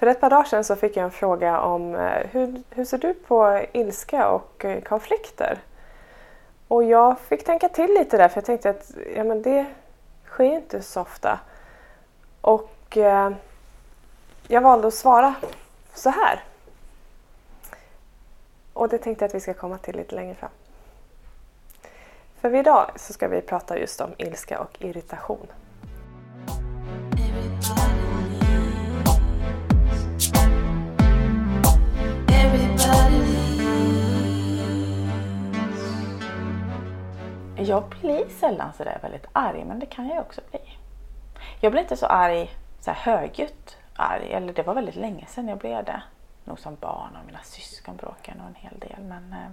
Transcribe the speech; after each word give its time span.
För 0.00 0.06
ett 0.06 0.20
par 0.20 0.30
dagar 0.30 0.44
sedan 0.44 0.64
så 0.64 0.76
fick 0.76 0.96
jag 0.96 1.04
en 1.04 1.10
fråga 1.10 1.60
om 1.60 1.94
eh, 1.94 2.26
hur, 2.30 2.62
hur 2.70 2.84
ser 2.84 2.98
du 2.98 3.14
på 3.14 3.66
ilska 3.72 4.28
och 4.28 4.64
eh, 4.64 4.80
konflikter? 4.80 5.58
Och 6.68 6.84
jag 6.84 7.18
fick 7.20 7.44
tänka 7.44 7.68
till 7.68 7.94
lite 7.98 8.16
där 8.16 8.28
för 8.28 8.36
jag 8.36 8.44
tänkte 8.44 8.70
att 8.70 8.90
ja, 9.16 9.24
men 9.24 9.42
det 9.42 9.66
sker 10.26 10.44
inte 10.44 10.82
så 10.82 11.00
ofta. 11.00 11.40
Och 12.40 12.96
eh, 12.96 13.30
jag 14.48 14.60
valde 14.60 14.88
att 14.88 14.94
svara 14.94 15.34
så 15.94 16.10
här. 16.10 16.44
Och 18.72 18.88
det 18.88 18.98
tänkte 18.98 19.24
jag 19.24 19.28
att 19.28 19.34
vi 19.34 19.40
ska 19.40 19.54
komma 19.54 19.78
till 19.78 19.96
lite 19.96 20.14
längre 20.14 20.34
fram. 20.34 20.50
För 22.40 22.54
idag 22.54 22.90
så 22.96 23.12
ska 23.12 23.28
vi 23.28 23.40
prata 23.40 23.78
just 23.78 24.00
om 24.00 24.10
ilska 24.18 24.60
och 24.60 24.76
irritation. 24.82 25.46
Jag 37.70 37.84
blir 38.00 38.28
sällan 38.28 38.72
sådär 38.72 38.98
väldigt 39.02 39.26
arg, 39.32 39.64
men 39.64 39.78
det 39.78 39.86
kan 39.86 40.08
jag 40.08 40.18
också 40.18 40.40
bli. 40.50 40.60
Jag 41.60 41.72
blir 41.72 41.82
inte 41.82 41.96
så 41.96 42.06
arg, 42.06 42.50
så 42.80 42.90
här 42.90 43.12
högljutt 43.12 43.76
arg, 43.96 44.32
eller 44.32 44.52
det 44.52 44.62
var 44.62 44.74
väldigt 44.74 44.96
länge 44.96 45.26
sedan 45.26 45.48
jag 45.48 45.58
blev 45.58 45.84
det. 45.84 46.02
Nog 46.44 46.58
som 46.58 46.74
barn 46.74 47.16
och 47.20 47.26
mina 47.26 47.38
syskon 47.42 47.96
bråkar 47.96 48.34
nog 48.34 48.46
en 48.46 48.54
hel 48.54 48.78
del. 48.78 49.00
Men 49.00 49.32
eh, 49.32 49.50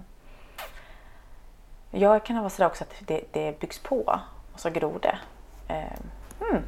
jag 2.00 2.24
kan 2.24 2.38
vara 2.38 2.50
sådär 2.50 2.66
också 2.66 2.84
att 2.84 2.94
det, 3.00 3.24
det 3.32 3.60
byggs 3.60 3.78
på 3.78 4.20
och 4.52 4.60
så 4.60 4.70
gror 4.70 4.98
det. 5.02 5.18
Eh, 5.68 5.98
hmm. 6.40 6.62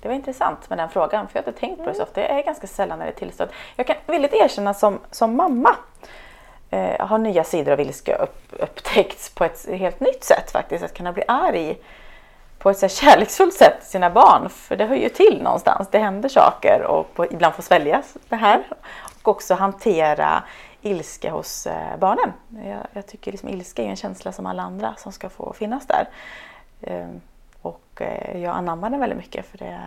Det 0.00 0.08
var 0.08 0.14
intressant 0.14 0.68
med 0.68 0.78
den 0.78 0.88
frågan, 0.88 1.28
för 1.28 1.38
jag 1.38 1.42
har 1.42 1.48
inte 1.48 1.60
tänkt 1.60 1.78
på 1.78 1.88
det 1.88 1.94
så 1.94 2.02
ofta. 2.02 2.20
Jag 2.20 2.30
är 2.30 2.42
ganska 2.42 2.66
sällan 2.66 2.98
när 2.98 3.06
det 3.06 3.12
är 3.12 3.16
tillstånd. 3.16 3.50
Jag 3.76 3.86
kan 3.86 3.96
villigt 4.06 4.34
erkänna 4.34 4.74
som, 4.74 4.98
som 5.10 5.36
mamma 5.36 5.76
eh, 6.70 7.06
har 7.06 7.18
nya 7.18 7.44
sidor 7.44 7.72
av 7.72 7.80
ilska 7.80 8.16
upp, 8.16 8.42
upptäckts 8.50 9.30
på 9.30 9.44
ett 9.44 9.68
helt 9.68 10.00
nytt 10.00 10.24
sätt 10.24 10.50
faktiskt. 10.50 10.84
Att 10.84 10.94
kunna 10.94 11.12
bli 11.12 11.22
arg 11.28 11.78
på 12.58 12.70
ett 12.70 12.78
så 12.78 12.88
kärleksfullt 12.88 13.54
sätt 13.54 13.80
till 13.80 13.90
sina 13.90 14.10
barn. 14.10 14.48
För 14.48 14.76
det 14.76 14.84
hör 14.84 14.96
ju 14.96 15.08
till 15.08 15.42
någonstans. 15.42 15.88
Det 15.90 15.98
händer 15.98 16.28
saker 16.28 16.82
och 16.82 17.14
på, 17.14 17.26
ibland 17.26 17.54
får 17.54 17.62
svälja 17.62 18.02
det 18.28 18.36
här. 18.36 18.62
Och 19.22 19.28
också 19.28 19.54
hantera 19.54 20.42
ilska 20.82 21.30
hos 21.30 21.66
eh, 21.66 21.96
barnen. 21.98 22.32
Jag, 22.64 22.86
jag 22.92 23.06
tycker 23.06 23.32
liksom 23.32 23.48
ilska 23.48 23.82
är 23.82 23.86
en 23.86 23.96
känsla 23.96 24.32
som 24.32 24.46
alla 24.46 24.62
andra 24.62 24.94
som 24.96 25.12
ska 25.12 25.28
få 25.28 25.52
finnas 25.52 25.86
där. 25.86 26.08
Eh, 26.80 27.08
och 27.62 28.00
eh, 28.00 28.42
jag 28.42 28.56
anammar 28.56 28.90
den 28.90 29.00
väldigt 29.00 29.18
mycket 29.18 29.46
för 29.46 29.58
det, 29.58 29.80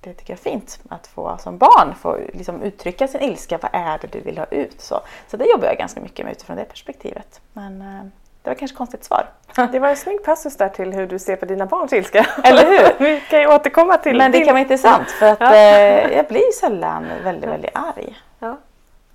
det 0.00 0.14
tycker 0.14 0.32
jag 0.32 0.38
är 0.38 0.42
fint 0.42 0.80
att 0.88 1.06
få 1.06 1.36
som 1.38 1.58
barn 1.58 1.94
få 1.94 2.18
liksom 2.32 2.62
uttrycka 2.62 3.08
sin 3.08 3.20
ilska. 3.20 3.58
Vad 3.58 3.70
är 3.74 3.98
det 3.98 4.06
du 4.12 4.20
vill 4.20 4.38
ha 4.38 4.46
ut? 4.46 4.80
Så, 4.80 5.00
så 5.28 5.36
det 5.36 5.44
jobbar 5.44 5.66
jag 5.66 5.76
ganska 5.76 6.00
mycket 6.00 6.24
med 6.24 6.32
utifrån 6.32 6.56
det 6.56 6.64
perspektivet. 6.64 7.40
Men 7.52 7.80
eh, 7.80 8.04
det 8.42 8.50
var 8.50 8.54
kanske 8.54 8.74
ett 8.74 8.78
konstigt 8.78 9.04
svar. 9.04 9.26
Det 9.72 9.78
var 9.78 9.88
en 9.88 9.96
snygg 9.96 10.24
passus 10.24 10.56
där 10.56 10.68
till 10.68 10.92
hur 10.92 11.06
du 11.06 11.18
ser 11.18 11.36
på 11.36 11.44
dina 11.44 11.66
barns 11.66 11.92
ilska. 11.92 12.26
Eller 12.44 12.66
hur? 12.66 12.98
Vi 13.04 13.20
kan 13.20 13.40
ju 13.40 13.46
återkomma 13.46 13.96
till 13.96 14.16
Men 14.16 14.32
det 14.32 14.40
kan 14.40 14.54
vara 14.54 14.60
intressant 14.60 15.10
för 15.10 15.26
att 15.26 15.40
eh, 15.40 16.16
jag 16.16 16.26
blir 16.26 16.52
sällan 16.52 17.06
väldigt, 17.24 17.50
väldigt 17.50 17.70
arg. 17.74 18.18
Ja. 18.38 18.56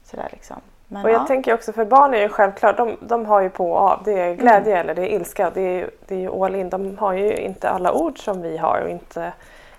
Sådär 0.03 0.27
liksom. 0.31 0.57
Men, 0.87 1.03
Och 1.03 1.09
jag 1.09 1.21
ja. 1.21 1.27
tänker 1.27 1.53
också 1.53 1.73
för 1.73 1.85
barn 1.85 2.13
är 2.13 2.21
ju 2.21 2.29
självklart, 2.29 2.77
de, 2.77 2.97
de 3.01 3.25
har 3.25 3.41
ju 3.41 3.49
på 3.49 3.71
och 3.71 3.79
av. 3.79 4.01
Det 4.05 4.19
är 4.19 4.33
glädje 4.33 4.77
eller 4.77 4.95
det 4.95 5.01
är 5.01 5.15
ilska. 5.15 5.51
Det 5.53 5.61
är, 5.61 5.89
det 6.07 6.15
är 6.15 6.19
ju 6.19 6.43
all 6.43 6.55
in. 6.55 6.69
De 6.69 6.97
har 6.97 7.13
ju 7.13 7.35
inte 7.37 7.69
alla 7.69 7.93
ord 7.93 8.19
som 8.19 8.41
vi 8.41 8.57
har 8.57 8.81
och 8.81 8.89
inte 8.89 9.33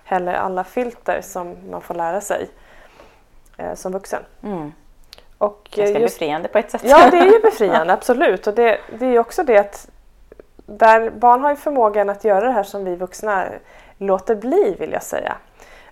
heller 0.07 0.33
alla 0.33 0.63
filter 0.63 1.21
som 1.21 1.55
man 1.69 1.81
får 1.81 1.93
lära 1.93 2.21
sig 2.21 2.49
eh, 3.57 3.73
som 3.73 3.91
vuxen. 3.91 4.23
mm. 4.43 4.71
Och 5.37 5.69
eh, 5.71 5.77
Ganska 5.77 5.99
just, 5.99 6.15
befriande 6.15 6.47
på 6.47 6.57
ett 6.57 6.71
sätt. 6.71 6.81
ja, 6.85 7.09
det 7.11 7.17
är 7.17 7.25
ju 7.25 7.39
befriande, 7.43 7.93
absolut. 7.93 8.47
Och 8.47 8.53
det, 8.53 8.77
det 8.99 9.05
är 9.05 9.11
ju 9.11 9.19
också 9.19 9.43
det 9.43 9.57
att 9.57 9.89
där 10.65 11.09
barn 11.09 11.41
har 11.41 11.49
ju 11.49 11.55
förmågan 11.55 12.09
att 12.09 12.23
göra 12.23 12.45
det 12.45 12.51
här 12.51 12.63
som 12.63 12.85
vi 12.85 12.95
vuxna 12.95 13.45
låter 13.97 14.35
bli, 14.35 14.75
vill 14.79 14.91
jag 14.91 15.03
säga. 15.03 15.35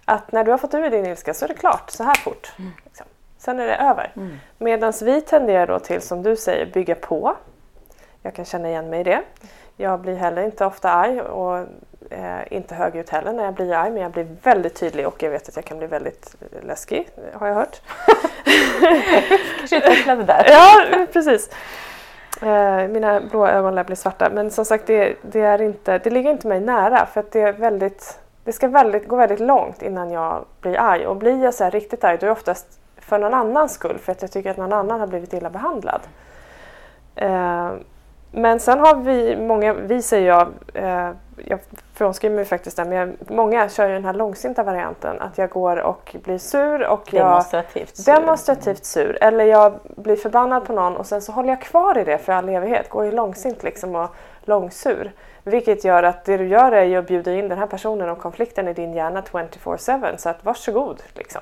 Att 0.05 0.31
när 0.31 0.43
du 0.43 0.51
har 0.51 0.57
fått 0.57 0.73
ur 0.73 0.89
din 0.89 1.05
ilska 1.05 1.33
så 1.33 1.45
är 1.45 1.47
det 1.47 1.53
klart, 1.53 1.89
så 1.89 2.03
här 2.03 2.15
fort. 2.15 2.53
Liksom. 2.83 3.05
Sen 3.37 3.59
är 3.59 3.67
det 3.67 3.75
över. 3.75 4.11
Mm. 4.15 4.37
Medan 4.57 4.93
vi 5.01 5.21
tenderar 5.21 5.67
då 5.67 5.79
till, 5.79 6.01
som 6.01 6.23
du 6.23 6.35
säger, 6.35 6.65
bygga 6.65 6.95
på. 6.95 7.35
Jag 8.21 8.33
kan 8.33 8.45
känna 8.45 8.69
igen 8.69 8.89
mig 8.89 8.99
i 8.99 9.03
det. 9.03 9.21
Jag 9.77 9.99
blir 9.99 10.15
heller 10.15 10.41
inte 10.41 10.65
ofta 10.65 10.89
arg 10.91 11.21
och 11.21 11.67
eh, 12.09 12.53
inte 12.57 12.75
högljutt 12.75 13.09
heller 13.09 13.33
när 13.33 13.43
jag 13.43 13.53
blir 13.53 13.73
arg 13.73 13.91
men 13.91 14.01
jag 14.01 14.11
blir 14.11 14.27
väldigt 14.43 14.75
tydlig 14.75 15.07
och 15.07 15.23
jag 15.23 15.29
vet 15.29 15.49
att 15.49 15.55
jag 15.55 15.65
kan 15.65 15.77
bli 15.77 15.87
väldigt 15.87 16.35
läskig, 16.61 17.09
har 17.33 17.47
jag 17.47 17.55
hört. 17.55 17.81
Kanske 19.59 19.77
utvecklade 19.77 20.23
där. 20.23 20.45
Ja, 20.49 21.05
precis. 21.13 21.49
Eh, 22.41 22.87
mina 22.87 23.21
blå 23.21 23.47
ögon 23.47 23.75
lär 23.75 23.83
bli 23.83 23.95
svarta 23.95 24.29
men 24.29 24.51
som 24.51 24.65
sagt 24.65 24.87
det, 24.87 25.15
det, 25.21 25.41
är 25.41 25.61
inte, 25.61 25.97
det 25.97 26.09
ligger 26.09 26.31
inte 26.31 26.47
mig 26.47 26.59
nära 26.59 27.05
för 27.05 27.19
att 27.19 27.31
det 27.31 27.41
är 27.41 27.53
väldigt 27.53 28.19
det 28.43 28.51
ska 28.51 28.67
väldigt, 28.67 29.07
gå 29.07 29.15
väldigt 29.15 29.39
långt 29.39 29.81
innan 29.81 30.11
jag 30.11 30.45
blir 30.61 30.79
arg 30.79 31.07
och 31.07 31.15
blir 31.15 31.43
jag 31.43 31.53
så 31.53 31.63
här 31.63 31.71
riktigt 31.71 32.03
arg 32.03 32.17
då 32.17 32.25
är 32.25 32.27
det 32.27 32.31
oftast 32.31 32.79
för 32.97 33.19
någon 33.19 33.33
annans 33.33 33.73
skull 33.73 33.97
för 33.97 34.11
att 34.11 34.21
jag 34.21 34.31
tycker 34.31 34.51
att 34.51 34.57
någon 34.57 34.73
annan 34.73 34.99
har 34.99 35.07
blivit 35.07 35.33
illa 35.33 35.49
behandlad. 35.49 36.01
Eh, 37.15 37.71
men 38.31 38.59
sen 38.59 38.79
har 38.79 38.95
vi 38.95 39.37
många, 39.37 39.73
vi 39.73 40.01
säger 40.01 40.27
jag, 40.27 40.47
eh, 40.73 41.11
jag 41.45 41.59
frånskriver 41.93 42.35
mig 42.35 42.45
faktiskt 42.45 42.77
där, 42.77 42.85
men 42.85 42.97
jag, 42.97 43.15
många 43.27 43.69
kör 43.69 43.87
ju 43.87 43.93
den 43.93 44.05
här 44.05 44.13
långsinta 44.13 44.63
varianten 44.63 45.21
att 45.21 45.37
jag 45.37 45.49
går 45.49 45.77
och 45.77 46.15
blir 46.23 46.37
sur 46.37 46.87
och 46.87 47.13
jag 47.13 47.25
Demonstrativt. 47.25 47.97
sur. 47.97 48.13
demonstrativt 48.13 48.85
sur 48.85 49.17
eller 49.21 49.45
jag 49.45 49.79
blir 49.95 50.15
förbannad 50.15 50.65
på 50.65 50.73
någon 50.73 50.97
och 50.97 51.05
sen 51.05 51.21
så 51.21 51.31
håller 51.31 51.49
jag 51.49 51.61
kvar 51.61 51.97
i 51.97 52.03
det 52.03 52.17
för 52.17 52.33
all 52.33 52.49
evighet. 52.49 52.89
Går 52.89 53.05
ju 53.05 53.11
långsint 53.11 53.63
liksom 53.63 53.95
och 53.95 54.15
långsur. 54.43 55.11
Vilket 55.43 55.83
gör 55.85 56.03
att 56.03 56.25
det 56.25 56.37
du 56.37 56.47
gör 56.47 56.71
är 56.71 56.83
ju 56.83 56.95
att 56.95 57.07
bjuda 57.07 57.33
in 57.33 57.49
den 57.49 57.57
här 57.57 57.67
personen 57.67 58.09
och 58.09 58.19
konflikten 58.19 58.67
i 58.67 58.73
din 58.73 58.93
hjärna 58.93 59.21
24-7 59.21 60.17
så 60.17 60.29
att 60.29 60.45
varsågod 60.45 61.03
liksom. 61.13 61.41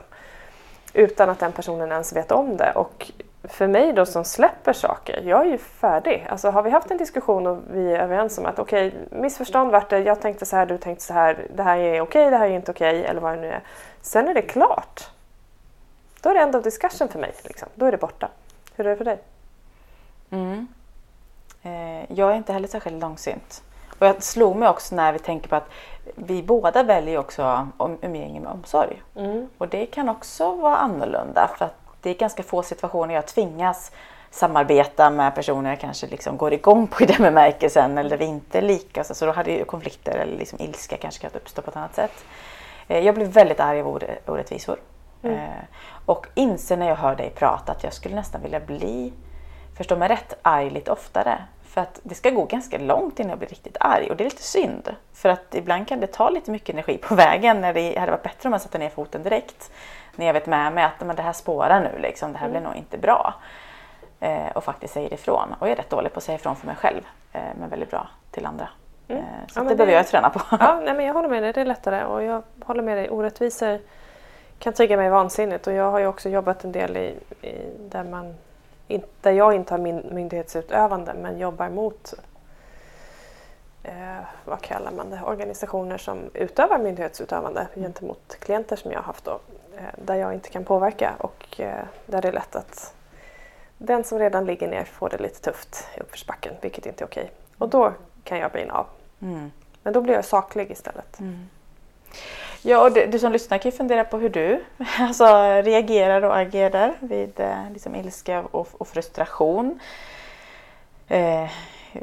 Utan 0.94 1.30
att 1.30 1.40
den 1.40 1.52
personen 1.52 1.92
ens 1.92 2.16
vet 2.16 2.32
om 2.32 2.58
det. 2.58 2.72
Och 2.76 3.12
för 3.44 3.68
mig 3.68 3.94
då 3.94 4.06
som 4.06 4.26
släpper 4.26 4.74
saker, 4.74 5.22
jag 5.22 5.42
är 5.42 5.52
ju 5.52 5.58
färdig. 5.58 6.28
Alltså 6.30 6.50
har 6.50 6.64
vi 6.64 6.70
haft 6.70 6.92
en 6.92 6.98
diskussion 6.98 7.48
och 7.48 7.60
vi 7.72 7.94
är 7.94 8.00
överens 8.00 8.38
om 8.38 8.46
att 8.46 8.60
okej, 8.60 8.94
missförstånd 9.12 9.72
vart 9.72 9.90
det, 9.90 10.00
jag 10.00 10.22
tänkte 10.22 10.46
så 10.46 10.56
här, 10.56 10.66
du 10.66 10.78
tänkte 10.78 11.06
så 11.06 11.14
här, 11.14 11.48
det 11.56 11.64
här 11.64 11.78
är 11.78 12.02
okej, 12.02 12.30
det 12.30 12.38
här 12.38 12.46
är 12.46 12.56
inte 12.56 12.72
okej 12.72 13.06
eller 13.06 13.22
vad 13.22 13.34
det 13.34 13.42
nu 13.42 13.48
är. 13.48 13.64
Sen 14.02 14.28
är 14.28 14.34
det 14.34 14.42
klart. 14.42 15.10
Då 16.22 16.30
är 16.30 16.34
det 16.34 16.40
end 16.40 16.56
of 16.56 16.64
discussion 16.64 17.08
för 17.08 17.20
mig. 17.20 17.34
Liksom. 17.44 17.68
Då 17.76 17.86
är 17.86 17.92
det 17.92 17.98
borta. 17.98 18.30
Hur 18.76 18.86
är 18.86 18.90
det 18.90 18.98
för 18.98 19.06
dig? 19.06 19.20
Mm. 20.30 20.68
Eh, 21.64 22.12
jag 22.18 22.32
är 22.32 22.36
inte 22.36 22.54
heller 22.54 22.68
särskilt 22.68 23.02
långsint. 23.02 23.64
Och 24.00 24.08
jag 24.08 24.24
slog 24.24 24.56
mig 24.56 24.70
också 24.70 24.96
när 24.96 25.14
vi 25.14 25.20
tänker 25.20 25.50
på 25.50 25.56
att 25.56 25.70
vi 26.16 26.44
båda 26.44 26.84
väljer 26.84 27.18
också 27.18 27.68
om, 27.78 27.98
umgänge 28.02 28.40
med 28.40 28.52
omsorg. 28.52 29.02
Och 29.58 29.68
det 29.68 29.86
kan 29.86 30.10
också 30.10 30.56
vara 30.56 30.78
annorlunda 30.78 31.50
för 31.58 31.66
att 31.66 31.83
det 32.04 32.10
är 32.10 32.14
ganska 32.14 32.44
få 32.44 32.64
situationer 32.64 33.14
jag 33.14 33.26
tvingas 33.28 33.92
samarbeta 34.32 35.10
med 35.10 35.36
personer 35.36 35.70
jag 35.70 35.80
kanske 35.80 36.08
liksom 36.08 36.38
går 36.38 36.54
igång 36.54 36.88
på 36.88 37.04
i 37.04 37.06
den 37.06 37.22
bemärkelsen 37.22 37.98
eller 37.98 38.18
vi 38.18 38.26
inte 38.26 38.58
är 38.58 38.62
lika. 38.62 39.04
Så, 39.04 39.16
så 39.16 39.26
då 39.26 39.32
hade 39.32 39.52
ju 39.52 39.66
konflikter 39.66 40.18
eller 40.18 40.38
liksom 40.38 40.60
ilska 40.62 40.98
kanske 40.98 41.22
kunnat 41.22 41.36
uppstå 41.36 41.62
på 41.62 41.70
ett 41.70 41.76
annat 41.78 41.96
sätt. 41.96 42.26
Eh, 42.88 43.00
jag 43.06 43.16
blir 43.16 43.26
väldigt 43.26 43.60
arg 43.60 43.82
av 43.82 43.88
orä- 43.88 44.18
orättvisor. 44.28 44.80
Eh, 45.24 45.64
och 46.06 46.28
inser 46.36 46.78
när 46.78 46.88
jag 46.88 46.96
hör 46.96 47.16
dig 47.16 47.30
prata 47.36 47.72
att 47.72 47.84
jag 47.84 47.94
skulle 47.94 48.16
nästan 48.16 48.42
vilja 48.42 48.60
bli, 48.60 49.14
förstå 49.78 49.96
mig 49.96 50.10
rätt, 50.10 50.34
arg 50.42 50.70
lite 50.70 50.92
oftare. 50.92 51.44
För 51.64 51.82
att 51.82 52.00
det 52.04 52.16
ska 52.16 52.30
gå 52.30 52.46
ganska 52.46 52.78
långt 52.78 53.20
innan 53.20 53.30
jag 53.30 53.40
blir 53.40 53.50
riktigt 53.50 53.78
arg 53.80 54.10
och 54.10 54.18
det 54.18 54.24
är 54.24 54.30
lite 54.30 54.44
synd. 54.44 54.96
För 55.14 55.30
att 55.30 55.56
ibland 55.56 55.88
kan 55.88 56.00
det 56.00 56.08
ta 56.08 56.30
lite 56.30 56.52
mycket 56.52 56.70
energi 56.74 56.98
på 56.98 57.16
vägen 57.16 57.62
när 57.62 57.74
det 57.74 58.00
hade 58.00 58.12
varit 58.12 58.24
bättre 58.24 58.48
om 58.48 58.52
man 58.52 58.60
satte 58.60 58.78
ner 58.78 58.90
foten 58.90 59.24
direkt. 59.24 59.72
När 60.16 60.26
jag 60.26 60.34
vet 60.34 60.46
med 60.46 60.74
mig 60.74 60.84
att 60.84 61.08
men 61.08 61.16
det 61.16 61.22
här 61.22 61.34
spårar 61.34 61.80
nu, 61.80 62.00
liksom, 62.02 62.34
det 62.34 62.38
här 62.40 62.50
blir 62.50 62.62
nog 62.62 62.76
inte 62.76 62.98
bra. 62.98 63.34
Eh, 64.20 64.48
och 64.56 64.64
faktiskt 64.64 64.94
säger 64.94 65.14
ifrån. 65.14 65.56
Och 65.60 65.68
jag 65.68 65.72
är 65.72 65.76
rätt 65.76 65.90
dålig 65.90 66.14
på 66.14 66.18
att 66.18 66.24
säga 66.24 66.36
ifrån 66.36 66.56
för 66.56 66.68
mig 66.68 66.76
själv, 66.76 67.02
eh, 67.34 67.42
men 67.60 67.70
väldigt 67.70 67.92
bra 67.92 68.08
till 68.32 68.46
andra. 68.46 68.70
Eh, 69.08 69.18
så 69.48 69.60
Ja, 69.60 69.64
det 69.64 69.70
det- 69.70 69.76
behöver 69.76 69.94
jag 69.94 70.08
träna 70.08 70.30
på. 70.30 70.40
Ja, 70.60 70.80
nej, 70.84 70.94
men 70.94 71.06
jag 71.06 71.14
håller 71.14 71.30
med 71.30 71.44
dig, 71.44 71.54
det 71.54 71.62
är 71.62 71.66
lättare. 71.66 72.04
Och 72.06 72.24
jag 72.24 72.44
håller 72.66 72.84
med 72.84 72.98
dig, 72.98 73.10
orättvisor 73.10 73.80
kan 74.60 74.74
trigga 74.74 74.98
mig 74.98 75.10
vansinnigt. 75.10 75.68
Och 75.68 75.74
jag 75.74 75.92
har 75.92 76.00
ju 76.00 76.08
också 76.08 76.30
jobbat 76.30 76.64
en 76.64 76.72
del 76.72 76.98
i, 76.98 77.16
i 77.42 77.56
där, 77.90 78.04
man, 78.04 78.36
in, 78.88 79.04
där 79.22 79.32
jag 79.32 79.54
inte 79.54 79.74
har 79.74 79.80
min 79.80 80.10
myndighetsutövande 80.12 81.14
men 81.14 81.40
jobbar 81.40 81.70
mot 81.70 82.14
eh, 83.84 83.94
vad 84.46 84.62
kallar 84.62 84.92
man 84.92 85.10
det, 85.10 85.22
organisationer 85.26 85.98
som 85.98 86.20
utövar 86.34 86.78
myndighetsutövande 86.78 87.68
gentemot 87.76 88.38
klienter 88.40 88.76
som 88.76 88.92
jag 88.92 89.00
har 89.00 89.04
haft 89.06 89.26
då, 89.26 89.40
där 89.98 90.16
jag 90.16 90.34
inte 90.34 90.50
kan 90.50 90.66
påverka 90.66 91.14
och 91.18 91.60
eh, 91.60 91.84
där 92.06 92.22
det 92.22 92.28
är 92.28 92.32
lätt 92.32 92.56
att 92.56 92.94
den 93.78 94.04
som 94.04 94.20
redan 94.20 94.46
ligger 94.46 94.68
ner 94.68 94.84
får 94.84 95.10
det 95.10 95.18
lite 95.18 95.42
tufft 95.42 95.88
i 95.98 96.00
uppförsbacken, 96.00 96.54
vilket 96.62 96.86
inte 96.86 97.04
är 97.04 97.06
okej. 97.08 97.32
Och 97.58 97.70
då 97.70 97.94
kan 98.24 98.38
jag 98.38 98.52
brinna 98.52 98.74
av. 98.74 98.86
Mm. 99.22 99.52
Men 99.84 99.94
då 99.94 100.02
blir 100.02 100.14
jag 100.14 100.26
saklig 100.26 100.72
istället. 100.72 101.20
Ja, 102.62 102.84
och 102.84 102.92
du, 102.92 103.06
du 103.06 103.20
som 103.20 103.32
lyssnar 103.32 103.58
kan 103.58 103.72
ju 103.72 103.78
fundera 103.78 104.04
på 104.04 104.18
hur 104.18 104.30
du 104.30 104.64
alltså, 105.00 105.26
reagerar 105.64 106.22
och 106.22 106.38
agerar 106.38 106.94
vid 107.00 107.40
eh, 107.40 107.72
liksom, 107.74 107.96
ilska 107.96 108.42
och, 108.42 108.68
och 108.78 108.88
frustration. 108.88 109.80
Eh, 111.08 111.50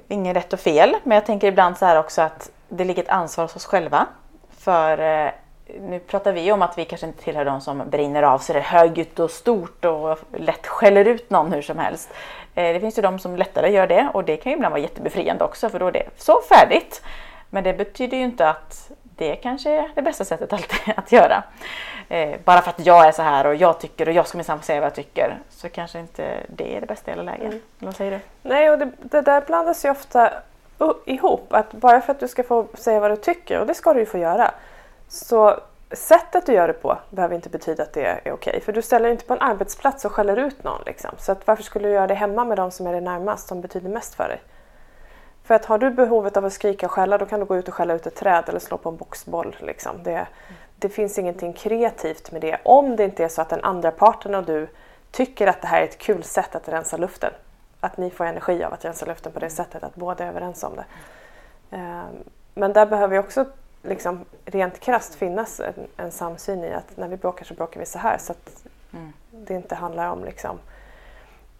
ingen 0.08 0.34
rätt 0.34 0.52
och 0.52 0.60
fel, 0.60 0.96
men 1.04 1.14
jag 1.14 1.26
tänker 1.26 1.48
ibland 1.48 1.78
så 1.78 1.86
här 1.86 1.98
också 1.98 2.22
att 2.22 2.50
det 2.68 2.84
ligger 2.84 3.02
ett 3.02 3.08
ansvar 3.08 3.44
hos 3.44 3.56
oss 3.56 3.66
själva. 3.66 4.06
För 4.50 4.98
eh, 4.98 5.30
nu 5.80 5.98
pratar 5.98 6.32
vi 6.32 6.52
om 6.52 6.62
att 6.62 6.78
vi 6.78 6.84
kanske 6.84 7.06
inte 7.06 7.22
tillhör 7.22 7.44
de 7.44 7.60
som 7.60 7.82
brinner 7.90 8.22
av 8.22 8.38
sig 8.38 8.54
det 8.54 8.60
högljutt 8.60 9.18
och 9.18 9.30
stort 9.30 9.84
och 9.84 10.18
lätt 10.32 10.66
skäller 10.66 11.04
ut 11.04 11.30
någon 11.30 11.52
hur 11.52 11.62
som 11.62 11.78
helst. 11.78 12.10
Eh, 12.54 12.72
det 12.72 12.80
finns 12.80 12.98
ju 12.98 13.02
de 13.02 13.18
som 13.18 13.36
lättare 13.36 13.70
gör 13.70 13.86
det 13.86 14.10
och 14.14 14.24
det 14.24 14.36
kan 14.36 14.52
ju 14.52 14.56
ibland 14.56 14.72
vara 14.72 14.82
jättebefriande 14.82 15.44
också 15.44 15.68
för 15.68 15.78
då 15.78 15.86
är 15.86 15.92
det 15.92 16.08
så 16.16 16.40
färdigt. 16.48 17.02
Men 17.50 17.64
det 17.64 17.72
betyder 17.72 18.16
ju 18.16 18.24
inte 18.24 18.48
att 18.48 18.90
det 19.02 19.36
kanske 19.36 19.70
är 19.70 19.90
det 19.94 20.02
bästa 20.02 20.24
sättet 20.24 20.52
alltid 20.52 20.94
att 20.96 21.12
göra. 21.12 21.42
Eh, 22.08 22.40
bara 22.44 22.60
för 22.60 22.70
att 22.70 22.86
jag 22.86 23.06
är 23.06 23.12
så 23.12 23.22
här 23.22 23.46
och 23.46 23.54
jag 23.54 23.80
tycker 23.80 24.08
och 24.08 24.14
jag 24.14 24.26
ska 24.26 24.38
minsann 24.38 24.58
få 24.58 24.64
säga 24.64 24.80
vad 24.80 24.86
jag 24.86 24.94
tycker 24.94 25.38
så 25.50 25.68
kanske 25.68 25.98
inte 25.98 26.40
det 26.48 26.76
är 26.76 26.80
det 26.80 26.86
bästa 26.86 27.10
i 27.10 27.14
alla 27.14 27.22
lägen. 27.22 27.46
Mm. 27.46 27.60
Vad 27.78 27.96
säger 27.96 28.10
du? 28.10 28.48
Nej, 28.48 28.70
och 28.70 28.78
det, 28.78 28.90
det 28.98 29.20
där 29.20 29.40
blandas 29.40 29.84
ju 29.84 29.90
ofta 29.90 30.30
ihop. 31.04 31.52
Att 31.52 31.72
bara 31.72 32.00
för 32.00 32.12
att 32.12 32.20
du 32.20 32.28
ska 32.28 32.42
få 32.42 32.66
säga 32.74 33.00
vad 33.00 33.10
du 33.10 33.16
tycker, 33.16 33.60
och 33.60 33.66
det 33.66 33.74
ska 33.74 33.94
du 33.94 34.00
ju 34.00 34.06
få 34.06 34.18
göra, 34.18 34.50
så 35.10 35.60
sättet 35.92 36.46
du 36.46 36.52
gör 36.52 36.68
det 36.68 36.72
på 36.72 36.98
behöver 37.10 37.34
inte 37.34 37.48
betyda 37.48 37.82
att 37.82 37.92
det 37.92 38.06
är 38.06 38.18
okej. 38.18 38.32
Okay. 38.32 38.60
För 38.60 38.72
du 38.72 38.82
ställer 38.82 39.08
inte 39.08 39.24
på 39.24 39.34
en 39.34 39.40
arbetsplats 39.40 40.04
och 40.04 40.12
skäller 40.12 40.36
ut 40.36 40.64
någon. 40.64 40.82
Liksom. 40.86 41.10
Så 41.18 41.32
att 41.32 41.46
varför 41.46 41.62
skulle 41.62 41.88
du 41.88 41.94
göra 41.94 42.06
det 42.06 42.14
hemma 42.14 42.44
med 42.44 42.56
de 42.56 42.70
som 42.70 42.86
är 42.86 42.92
det 42.92 43.00
närmast, 43.00 43.48
som 43.48 43.60
betyder 43.60 43.88
mest 43.88 44.14
för 44.14 44.28
dig? 44.28 44.40
För 45.44 45.54
att 45.54 45.64
har 45.64 45.78
du 45.78 45.90
behovet 45.90 46.36
av 46.36 46.44
att 46.44 46.52
skrika 46.52 46.86
och 46.86 46.92
skälla, 46.92 47.18
då 47.18 47.26
kan 47.26 47.40
du 47.40 47.46
gå 47.46 47.56
ut 47.56 47.68
och 47.68 47.74
skälla 47.74 47.94
ut 47.94 48.06
ett 48.06 48.16
träd 48.16 48.44
eller 48.48 48.58
slå 48.58 48.76
på 48.76 48.88
en 48.88 48.96
boxboll. 48.96 49.56
Liksom. 49.60 50.02
Det, 50.02 50.26
det 50.78 50.88
finns 50.88 51.18
ingenting 51.18 51.52
kreativt 51.52 52.32
med 52.32 52.40
det. 52.40 52.60
Om 52.62 52.96
det 52.96 53.04
inte 53.04 53.24
är 53.24 53.28
så 53.28 53.42
att 53.42 53.48
den 53.48 53.64
andra 53.64 53.90
parten 53.90 54.34
och 54.34 54.44
du 54.44 54.68
tycker 55.10 55.46
att 55.46 55.60
det 55.60 55.68
här 55.68 55.80
är 55.80 55.84
ett 55.84 55.98
kul 55.98 56.22
sätt 56.22 56.54
att 56.54 56.68
rensa 56.68 56.96
luften. 56.96 57.32
Att 57.80 57.96
ni 57.96 58.10
får 58.10 58.24
energi 58.24 58.64
av 58.64 58.72
att 58.72 58.84
rensa 58.84 59.06
luften 59.06 59.32
på 59.32 59.38
det 59.38 59.50
sättet, 59.50 59.82
att 59.82 59.94
båda 59.94 60.24
är 60.24 60.28
överens 60.28 60.64
om 60.64 60.72
det. 60.76 60.84
Ehm, 61.76 62.24
men 62.54 62.72
där 62.72 62.86
behöver 62.86 63.08
vi 63.08 63.18
också 63.18 63.46
liksom, 63.82 64.24
rent 64.44 64.80
krasst 64.80 65.14
finnas 65.14 65.60
en, 65.60 65.74
en 65.96 66.12
samsyn 66.12 66.64
i 66.64 66.72
att 66.72 66.96
när 66.96 67.08
vi 67.08 67.16
bråkar 67.16 67.44
så 67.44 67.54
bråkar 67.54 67.80
vi 67.80 67.86
så 67.86 67.98
här. 67.98 68.18
Så 68.18 68.32
att 68.32 68.64
mm. 68.92 69.12
det 69.30 69.54
inte 69.54 69.74
handlar 69.74 70.08
om 70.08 70.24
liksom, 70.24 70.58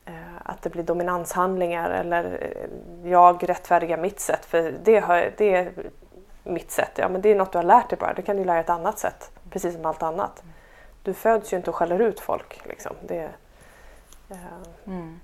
eh, 0.05 0.15
att 0.45 0.63
det 0.63 0.71
blir 0.71 0.83
dominanshandlingar 0.83 1.91
eller 1.91 2.25
eh, 2.25 3.11
jag 3.11 3.49
rättfärdigar 3.49 3.97
mitt 3.97 4.21
sätt. 4.21 4.45
För 4.45 4.75
det, 4.83 4.99
har, 4.99 5.33
det 5.37 5.55
är 5.55 5.73
mitt 6.45 6.71
sätt. 6.71 6.93
Ja, 6.95 7.09
men 7.09 7.21
det 7.21 7.29
är 7.29 7.35
något 7.35 7.53
du 7.53 7.59
har 7.59 7.63
lärt 7.63 7.91
dig 7.91 7.99
bara. 7.99 8.15
Det 8.15 8.23
kan 8.23 8.37
du 8.37 8.45
lära 8.45 8.61
ett 8.61 8.71
annat 8.71 8.99
sätt. 8.99 9.31
Precis 9.51 9.75
som 9.75 9.87
allt 9.87 10.03
annat. 10.03 10.43
Du 11.03 11.15
föds 11.15 11.53
ju 11.53 11.57
inte 11.57 11.71
och 11.71 11.77
skäller 11.77 11.99
ut 11.99 12.21
folk. 12.21 12.61
Liksom. 12.67 12.97
Det, 13.07 13.31
uh... 14.31 14.37
mm. 14.87 15.21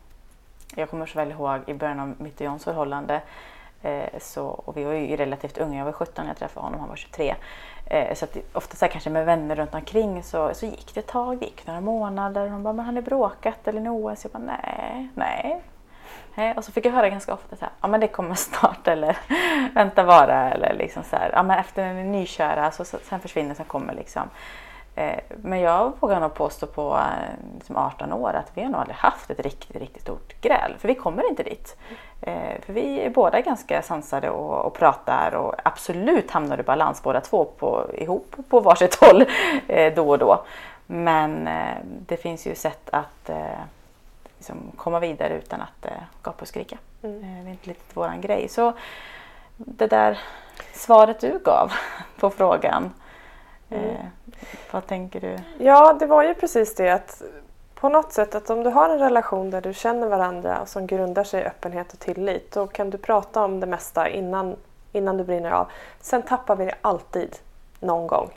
Jag 0.75 0.90
kommer 0.90 1.06
så 1.06 1.19
väl 1.19 1.31
ihåg 1.31 1.60
i 1.66 1.75
början 1.75 2.00
av 2.00 2.14
mitt 2.19 2.40
och 2.40 2.46
Johns 2.46 2.64
förhållande 2.64 3.14
Eh, 3.14 3.22
Eh, 3.82 4.19
så, 4.19 4.46
och 4.46 4.76
vi 4.76 4.84
var 4.84 4.93
ju 4.93 5.17
relativt 5.17 5.58
unga, 5.58 5.78
jag 5.78 5.84
var 5.84 5.93
17 5.93 6.25
när 6.25 6.31
jag 6.31 6.38
träffade 6.38 6.67
honom, 6.67 6.81
han 6.81 6.88
var 6.88 6.96
23. 6.96 7.34
Eh, 7.87 8.14
så 8.14 8.25
att 8.25 8.37
ofta 8.52 8.76
så 8.76 8.84
här, 8.84 8.93
kanske 8.93 9.11
med 9.11 9.26
vänner 9.26 9.56
runt 9.56 9.75
omkring 9.75 10.23
så, 10.23 10.55
så 10.55 10.67
gick 10.67 10.94
det 10.94 11.00
ett 11.00 11.06
tag, 11.06 11.38
det 11.38 11.44
gick 11.44 11.67
några 11.67 11.81
månader. 11.81 12.44
Och 12.44 12.50
de 12.50 12.62
bara, 12.62 12.73
men 12.73 12.84
har 12.84 12.93
ni 12.93 13.02
bråkat 13.02 13.69
eller 13.69 13.81
ni 13.81 13.88
OS? 13.88 14.25
Jag 14.25 14.32
bara, 14.32 14.43
nej, 14.62 15.08
nej. 15.14 15.62
Eh, 16.37 16.56
och 16.56 16.64
så 16.64 16.73
fick 16.73 16.87
jag 16.87 16.93
höra 16.93 17.08
ganska 17.08 17.34
ofta 17.34 17.56
så 17.56 17.64
här, 17.64 17.73
ja 17.81 17.88
men 17.88 18.00
det 18.00 18.08
kommer 18.08 18.34
snart 18.34 18.88
eller 18.88 19.17
vänta 19.75 20.05
bara 20.05 20.50
eller 20.50 20.75
liksom 20.75 21.02
så 21.02 21.17
här, 21.17 21.31
ja 21.32 21.43
men 21.43 21.58
efter 21.58 21.82
en 21.82 22.12
nyköra 22.12 22.70
så, 22.70 22.84
så 22.84 22.99
sen 23.02 23.20
försvinner 23.20 23.55
sen 23.55 23.64
kommer 23.64 23.94
liksom. 23.94 24.31
Eh, 24.96 25.19
men 25.28 25.60
jag 25.60 25.93
vågar 26.00 26.20
nog 26.20 26.34
påstå 26.34 26.66
på 26.66 27.00
liksom 27.54 27.76
18 27.76 28.12
år 28.12 28.32
att 28.34 28.50
vi 28.54 28.62
har 28.62 28.70
nog 28.70 28.81
aldrig 28.81 28.96
haft 28.96 29.31
ett 29.31 29.40
riktigt, 29.40 29.76
riktigt 29.76 30.02
stort 30.02 30.40
gräl. 30.40 30.75
För 30.78 30.88
vi 30.88 30.94
kommer 30.94 31.28
inte 31.28 31.43
dit. 31.43 31.76
Eh, 32.20 32.60
för 32.60 32.72
vi 32.72 33.00
är 33.00 33.10
båda 33.10 33.40
ganska 33.40 33.82
sansade 33.82 34.31
och, 34.31 34.66
och 34.66 34.75
pratar 34.75 35.34
och 35.34 35.54
absolut 35.62 36.31
hamnar 36.31 36.60
i 36.60 36.62
balans 36.62 37.02
båda 37.02 37.20
två 37.20 37.44
på, 37.44 37.87
ihop 37.94 38.37
på 38.48 38.60
varsitt 38.60 38.94
håll 39.00 39.25
eh, 39.69 39.94
då 39.94 40.10
och 40.10 40.19
då. 40.19 40.44
Men 40.87 41.49
det 42.06 42.16
finns 42.16 42.46
ju 42.46 42.54
sätt 42.54 42.90
att 42.90 43.31
liksom 44.37 44.56
komma 44.76 45.00
vidare 45.00 45.34
utan 45.34 45.60
att 45.60 45.87
gapa 46.22 46.42
och 46.42 46.49
skrika. 46.49 46.78
Mm. 47.02 47.20
Det 47.20 47.49
är 47.49 47.52
inte 47.52 47.70
riktigt 47.70 47.96
våran 47.96 48.20
grej. 48.20 48.49
Så 48.49 48.72
det 49.56 49.87
där 49.87 50.19
svaret 50.72 51.20
du 51.20 51.38
gav 51.44 51.72
på 52.20 52.31
frågan 52.31 52.90
Mm. 53.70 53.96
vad 54.70 54.86
tänker 54.86 55.20
du? 55.20 55.38
Ja, 55.58 55.96
det 55.98 56.06
var 56.06 56.22
ju 56.22 56.34
precis 56.34 56.74
det 56.74 56.90
att 56.90 57.22
på 57.74 57.88
något 57.88 58.12
sätt 58.12 58.34
att 58.34 58.50
om 58.50 58.62
du 58.62 58.70
har 58.70 58.88
en 58.88 58.98
relation 58.98 59.50
där 59.50 59.60
du 59.60 59.74
känner 59.74 60.06
varandra 60.06 60.60
och 60.60 60.68
som 60.68 60.86
grundar 60.86 61.24
sig 61.24 61.42
i 61.42 61.44
öppenhet 61.44 61.92
och 61.92 61.98
tillit 61.98 62.52
då 62.52 62.66
kan 62.66 62.90
du 62.90 62.98
prata 62.98 63.44
om 63.44 63.60
det 63.60 63.66
mesta 63.66 64.08
innan, 64.08 64.56
innan 64.92 65.16
du 65.16 65.24
brinner 65.24 65.50
av. 65.50 65.66
Sen 66.00 66.22
tappar 66.22 66.56
vi 66.56 66.64
det 66.64 66.74
alltid 66.80 67.36
någon 67.80 68.06
gång. 68.06 68.30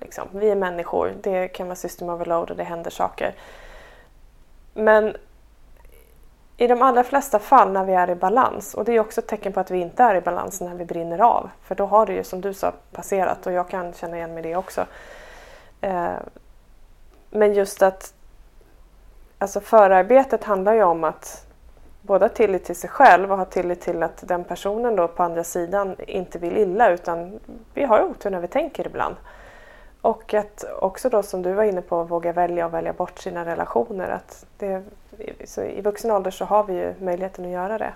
Liksom. 0.00 0.28
Vi 0.32 0.50
är 0.50 0.56
människor, 0.56 1.14
det 1.22 1.48
kan 1.48 1.66
vara 1.66 1.76
system 1.76 2.08
overload 2.08 2.50
och 2.50 2.56
det 2.56 2.64
händer 2.64 2.90
saker. 2.90 3.34
Men 4.74 5.16
i 6.56 6.66
de 6.66 6.82
allra 6.82 7.04
flesta 7.04 7.38
fall 7.38 7.72
när 7.72 7.84
vi 7.84 7.92
är 7.92 8.10
i 8.10 8.14
balans, 8.14 8.74
och 8.74 8.84
det 8.84 8.92
är 8.92 9.00
också 9.00 9.20
ett 9.20 9.26
tecken 9.26 9.52
på 9.52 9.60
att 9.60 9.70
vi 9.70 9.78
inte 9.78 10.02
är 10.02 10.14
i 10.14 10.20
balans 10.20 10.60
när 10.60 10.74
vi 10.74 10.84
brinner 10.84 11.18
av, 11.18 11.50
för 11.62 11.74
då 11.74 11.86
har 11.86 12.06
det 12.06 12.12
ju 12.12 12.24
som 12.24 12.40
du 12.40 12.54
sa 12.54 12.72
passerat 12.92 13.46
och 13.46 13.52
jag 13.52 13.68
kan 13.68 13.92
känna 13.92 14.16
igen 14.16 14.34
mig 14.34 14.42
det 14.42 14.56
också. 14.56 14.86
Eh, 15.80 16.12
men 17.30 17.54
just 17.54 17.82
att 17.82 18.14
alltså 19.38 19.60
förarbetet 19.60 20.44
handlar 20.44 20.74
ju 20.74 20.82
om 20.82 21.04
att 21.04 21.46
både 22.02 22.24
ha 22.24 22.28
tillit 22.28 22.64
till 22.64 22.76
sig 22.76 22.90
själv 22.90 23.32
och 23.32 23.38
ha 23.38 23.44
tillit 23.44 23.80
till 23.80 24.02
att 24.02 24.28
den 24.28 24.44
personen 24.44 24.96
då 24.96 25.08
på 25.08 25.22
andra 25.22 25.44
sidan 25.44 25.96
inte 25.98 26.38
vill 26.38 26.56
illa 26.56 26.90
utan 26.90 27.40
vi 27.74 27.84
har 27.84 28.02
otur 28.02 28.30
när 28.30 28.40
vi 28.40 28.48
tänker 28.48 28.86
ibland. 28.86 29.16
Och 30.04 30.34
att 30.34 30.64
också 30.80 31.08
då 31.08 31.22
som 31.22 31.42
du 31.42 31.52
var 31.52 31.64
inne 31.64 31.82
på 31.82 32.04
våga 32.04 32.32
välja 32.32 32.66
och 32.66 32.74
välja 32.74 32.92
bort 32.92 33.18
sina 33.18 33.44
relationer. 33.44 34.08
Att 34.08 34.46
det, 34.58 34.82
så 35.44 35.62
I 35.62 35.80
vuxen 35.80 36.10
ålder 36.10 36.30
så 36.30 36.44
har 36.44 36.64
vi 36.64 36.74
ju 36.74 36.94
möjligheten 37.00 37.44
att 37.44 37.50
göra 37.50 37.78
det. 37.78 37.92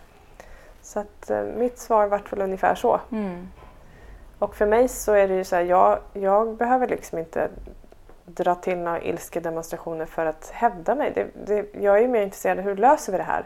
Så 0.83 1.01
att 1.01 1.31
eh, 1.31 1.43
mitt 1.43 1.79
svar 1.79 2.07
vart 2.07 2.33
väl 2.33 2.43
ungefär 2.43 2.75
så. 2.75 3.01
Mm. 3.13 3.49
Och 4.39 4.55
för 4.55 4.67
mig 4.67 4.89
så 4.89 5.13
är 5.13 5.29
det 5.29 5.35
ju 5.35 5.45
så 5.45 5.57
här, 5.57 5.63
jag, 5.63 5.99
jag 6.13 6.57
behöver 6.57 6.89
liksom 6.89 7.19
inte 7.19 7.49
dra 8.25 8.55
till 8.55 8.79
några 8.79 9.03
ilskedemonstrationer 9.03 10.07
för 10.07 10.27
att 10.27 10.51
hävda 10.51 10.95
mig. 10.95 11.13
Det, 11.15 11.27
det, 11.47 11.85
jag 11.85 11.97
är 11.97 12.03
ju 12.03 12.09
mer 12.09 12.23
intresserad 12.23 12.59
av 12.59 12.65
hur 12.65 12.77
löser 12.77 13.13
vi 13.13 13.19
det 13.19 13.25
här? 13.25 13.45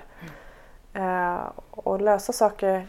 Mm. 0.95 1.35
Uh, 1.35 1.40
och 1.71 2.00
lösa 2.00 2.33
saker 2.33 2.87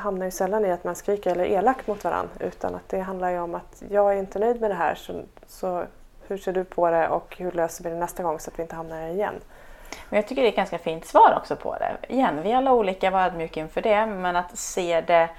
hamnar 0.00 0.26
ju 0.26 0.30
sällan 0.30 0.64
i 0.64 0.72
att 0.72 0.84
man 0.84 0.94
skriker 0.94 1.30
eller 1.30 1.44
är 1.44 1.58
elak 1.58 1.86
mot 1.86 2.04
varandra 2.04 2.32
utan 2.40 2.74
att 2.74 2.88
det 2.88 3.00
handlar 3.00 3.30
ju 3.30 3.38
om 3.38 3.54
att 3.54 3.82
jag 3.88 4.12
är 4.14 4.18
inte 4.18 4.38
nöjd 4.38 4.60
med 4.60 4.70
det 4.70 4.74
här 4.74 4.94
så, 4.94 5.22
så 5.46 5.84
hur 6.28 6.38
ser 6.38 6.52
du 6.52 6.64
på 6.64 6.90
det 6.90 7.08
och 7.08 7.36
hur 7.38 7.52
löser 7.52 7.84
vi 7.84 7.90
det 7.90 7.96
nästa 7.96 8.22
gång 8.22 8.40
så 8.40 8.50
att 8.50 8.58
vi 8.58 8.62
inte 8.62 8.76
hamnar 8.76 8.96
här 8.96 9.08
igen? 9.08 9.34
Men 10.08 10.16
jag 10.16 10.26
tycker 10.26 10.42
det 10.42 10.48
är 10.48 10.50
ett 10.50 10.56
ganska 10.56 10.78
fint 10.78 11.04
svar 11.04 11.34
också 11.36 11.56
på 11.56 11.76
det. 11.78 11.96
Igen, 12.08 12.42
vi 12.42 12.52
är 12.52 12.56
alla 12.56 12.72
olika, 12.72 13.10
var 13.10 13.22
ödmjuka 13.22 13.60
inför 13.60 13.82
det 13.82 14.06
men 14.06 14.36
att 14.36 14.58
se 14.58 15.00
det 15.00 15.30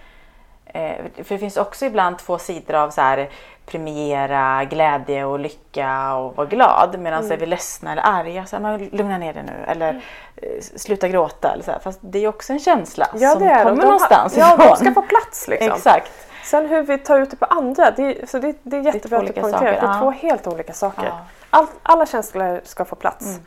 för 1.15 1.30
det 1.30 1.38
finns 1.38 1.58
också 1.58 1.86
ibland 1.86 2.18
två 2.20 2.38
sidor 2.38 2.75
av 2.75 2.89
så 2.89 3.01
här, 3.01 3.30
premiera 3.65 4.63
glädje 4.65 5.25
och 5.25 5.39
lycka 5.39 6.15
och 6.15 6.36
vara 6.36 6.48
glad. 6.48 7.00
Medan 7.00 7.20
mm. 7.20 7.32
är 7.32 7.38
vi 7.38 7.46
ledsna 7.46 7.91
eller 7.91 8.01
arga, 8.06 8.46
så 8.46 8.56
här, 8.56 8.63
man 8.63 8.80
lugna 8.80 9.18
ner 9.18 9.34
dig 9.34 9.44
nu. 9.44 9.65
Eller 9.68 9.89
mm. 9.89 10.01
Eh, 10.36 10.62
sluta 10.75 11.08
gråta. 11.08 11.53
Eller 11.53 11.63
så 11.63 11.72
här. 11.72 11.80
Fast 11.80 12.00
det 12.01 12.20
är 12.20 12.27
också 12.27 12.53
en 12.53 12.60
känsla 12.60 13.08
ja, 13.13 13.30
som 13.30 13.39
kommer 13.39 13.65
de. 13.65 13.75
någonstans 13.75 14.38
Ja, 14.38 14.58
de 14.58 14.75
ska 14.75 14.94
få 14.94 15.01
plats 15.01 15.48
liksom. 15.48 15.72
Exakt. 15.72 16.12
Sen 16.44 16.68
hur 16.68 16.84
vi 16.84 16.98
tar 16.98 17.20
ut 17.20 17.32
det 17.32 17.36
på 17.36 17.46
andra, 17.46 17.91
det 17.91 18.03
är, 18.03 18.25
så 18.25 18.39
det, 18.39 18.56
det 18.63 18.77
är 18.77 18.82
jättebra 18.82 19.20
att 19.20 19.27
du 19.27 19.34
poängterar. 19.34 19.72
Det 19.72 19.77
är 19.77 20.00
två 20.00 20.12
helt 20.12 20.48
olika 20.48 20.74
saker. 20.74 21.06
Ja. 21.06 21.25
All, 21.50 21.68
alla 21.84 22.06
känslor 22.06 22.62
ska 22.63 22.86
få 22.86 22.96
plats. 22.96 23.25
Mm. 23.25 23.41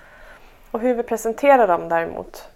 Och 0.70 0.80
hur 0.80 0.94
vi 0.94 1.02
presenterar 1.02 1.68
dem 1.68 1.88
däremot 1.88 2.36
eh, 2.36 2.53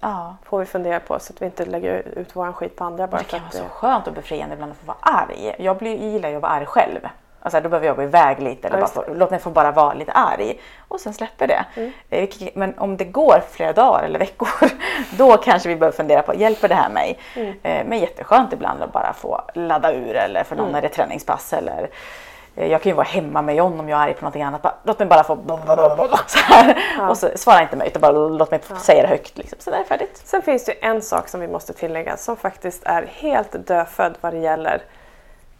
ja. 0.00 0.36
får 0.44 0.58
vi 0.58 0.66
fundera 0.66 1.00
på 1.00 1.18
så 1.18 1.32
att 1.32 1.42
vi 1.42 1.46
inte 1.46 1.64
lägger 1.64 2.18
ut 2.18 2.36
vår 2.36 2.52
skit 2.52 2.76
på 2.76 2.84
andra. 2.84 3.06
Bara 3.06 3.18
det 3.18 3.24
kan 3.24 3.40
vara 3.40 3.50
så 3.50 3.64
skönt 3.64 4.06
och 4.06 4.12
befriande 4.12 4.54
ibland 4.54 4.72
att 4.72 4.78
få 4.78 4.86
vara 4.86 4.98
arg. 5.00 5.54
Jag 5.58 5.76
blir, 5.78 5.96
gillar 5.96 6.28
ju 6.28 6.36
att 6.36 6.42
vara 6.42 6.52
arg 6.52 6.66
själv. 6.66 7.08
Alltså 7.44 7.60
då 7.60 7.68
behöver 7.68 7.86
jag 7.86 7.96
gå 7.96 8.02
iväg 8.02 8.42
lite 8.42 8.68
eller 8.68 8.78
bara 8.78 8.86
få, 8.86 9.04
låt 9.14 9.30
mig 9.30 9.40
få 9.40 9.50
bara 9.50 9.72
vara 9.72 9.94
lite 9.94 10.12
arg 10.12 10.60
och 10.88 11.00
sen 11.00 11.14
släpper 11.14 11.46
det. 11.46 11.64
Mm. 11.74 11.92
Eh, 12.10 12.28
men 12.54 12.78
om 12.78 12.96
det 12.96 13.04
går 13.04 13.42
flera 13.50 13.72
dagar 13.72 14.04
eller 14.04 14.18
veckor 14.18 14.48
då 15.16 15.36
kanske 15.36 15.68
vi 15.68 15.76
behöver 15.76 15.96
fundera 15.96 16.22
på, 16.22 16.34
hjälper 16.34 16.68
det 16.68 16.74
här 16.74 16.90
mig? 16.90 17.18
Mm. 17.36 17.54
Eh, 17.62 17.86
men 17.86 17.98
jätteskönt 17.98 18.52
ibland 18.52 18.82
att 18.82 18.92
bara 18.92 19.12
få 19.12 19.40
ladda 19.54 19.92
ur 19.92 20.16
eller 20.16 20.44
för 20.44 20.56
någon 20.56 20.68
mm. 20.68 20.76
är 20.76 20.82
det 20.82 20.88
träningspass 20.88 21.52
eller 21.52 21.82
eh, 21.82 21.88
jag 22.54 22.82
kan 22.82 22.90
ju 22.90 22.96
vara 22.96 23.06
hemma 23.06 23.42
med 23.42 23.56
John 23.56 23.80
om 23.80 23.88
jag 23.88 24.00
är 24.00 24.04
arg 24.04 24.14
på 24.14 24.20
någonting 24.20 24.42
annat. 24.42 24.62
Bara, 24.62 24.74
låt 24.82 24.98
mig 24.98 25.08
bara 25.08 25.24
få 25.24 25.36
så. 26.26 26.38
Ja. 26.98 27.08
Och 27.08 27.18
så 27.18 27.30
svara 27.34 27.62
inte 27.62 27.76
mig 27.76 27.88
utan 27.88 28.02
bara 28.02 28.12
låt 28.12 28.50
mig 28.50 28.60
ja. 28.68 28.76
säga 28.76 29.02
det 29.02 29.08
högt. 29.08 29.38
Liksom. 29.38 29.58
Så 29.60 29.70
det 29.70 29.76
är 29.76 29.84
färdigt. 29.84 30.22
Sen 30.24 30.42
finns 30.42 30.64
det 30.64 30.72
en 30.72 31.02
sak 31.02 31.28
som 31.28 31.40
vi 31.40 31.48
måste 31.48 31.72
tillägga 31.72 32.16
som 32.16 32.36
faktiskt 32.36 32.82
är 32.84 33.02
helt 33.06 33.66
dödfödd 33.66 34.18
vad 34.20 34.32
det 34.32 34.38
gäller 34.38 34.82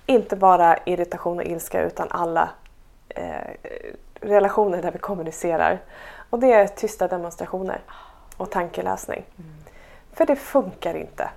inte 0.06 0.36
bara 0.36 0.76
irritation 0.84 1.38
och 1.38 1.44
ilska 1.44 1.82
utan 1.82 2.08
alla 2.10 2.48
eh, 3.08 3.24
relationer 4.20 4.82
där 4.82 4.90
vi 4.90 4.98
kommunicerar. 4.98 5.78
Och 6.30 6.38
det 6.38 6.52
är 6.52 6.66
tysta 6.66 7.08
demonstrationer 7.08 7.80
och 8.36 8.50
tankeläsning. 8.50 9.24
Mm. 9.38 9.50
För 10.12 10.26
det 10.26 10.36
funkar 10.36 10.94
inte. 10.94 11.30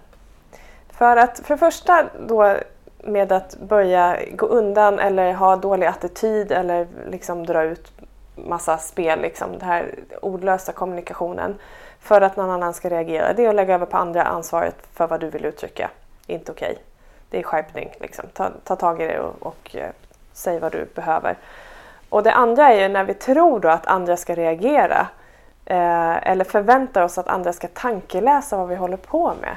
För 0.90 1.18
att 1.18 1.40
för 1.40 1.54
det 1.54 1.58
första 1.58 2.06
då 2.28 2.58
med 3.06 3.32
att 3.32 3.58
börja 3.60 4.20
gå 4.32 4.46
undan 4.46 5.00
eller 5.00 5.34
ha 5.34 5.56
dålig 5.56 5.88
attityd 5.88 6.52
eller 6.52 6.88
liksom 7.10 7.46
dra 7.46 7.64
ut 7.64 7.92
massa 8.36 8.78
spel, 8.78 9.22
liksom, 9.22 9.52
den 9.52 9.70
här 9.70 9.96
ordlösa 10.22 10.72
kommunikationen 10.72 11.56
för 12.00 12.22
att 12.22 12.38
någon 12.38 12.50
annan 12.50 12.74
ska 12.74 12.90
reagera. 12.90 13.34
Det 13.34 13.46
är 13.46 13.50
att 13.50 13.56
lägga 13.56 13.76
över 13.76 13.86
på 13.86 13.98
andra 13.98 14.24
ansvaret 14.24 14.76
för 14.94 15.08
vad 15.08 15.20
du 15.20 15.30
vill 15.30 15.46
uttrycka. 15.46 15.90
Inte 16.28 16.52
okej. 16.52 16.72
Okay. 16.72 16.84
Det 17.30 17.40
är 17.40 17.44
skärpning. 17.44 17.90
Liksom. 18.00 18.26
Ta, 18.34 18.50
ta 18.64 18.76
tag 18.76 19.02
i 19.02 19.08
det 19.08 19.20
och, 19.20 19.48
och 19.48 19.76
eh, 19.76 19.90
säg 20.34 20.60
vad 20.60 20.72
du 20.72 20.86
behöver. 20.96 21.38
Och 22.10 22.24
det 22.24 22.32
andra 22.32 22.74
är 22.74 22.82
ju 22.82 22.88
när 22.88 23.04
vi 23.04 23.14
tror 23.14 23.60
då 23.60 23.70
att 23.70 23.88
andra 23.88 24.18
ska 24.18 24.36
reagera 24.36 25.08
eh, 25.66 26.32
eller 26.32 26.44
förväntar 26.44 27.02
oss 27.02 27.18
att 27.18 27.28
andra 27.28 27.54
ska 27.54 27.68
tankeläsa 27.68 28.58
vad 28.58 28.68
vi 28.68 28.76
håller 28.76 28.98
på 28.98 29.34
med. 29.42 29.56